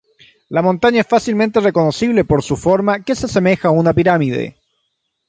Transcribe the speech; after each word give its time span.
La 0.49 0.63
montaña 0.63 1.01
es 1.01 1.07
fácilmente 1.07 1.59
reconocible 1.59 2.25
por 2.25 2.41
su 2.41 2.57
forma 2.57 3.03
que 3.03 3.13
se 3.13 3.27
asemeja 3.27 3.67
a 3.67 3.71
una 3.71 3.93
pirámide. 3.93 4.57